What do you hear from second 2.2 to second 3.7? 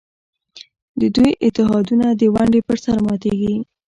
ونډې پر سر ماتېږي.